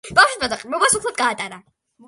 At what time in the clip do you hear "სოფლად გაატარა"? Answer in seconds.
0.95-1.63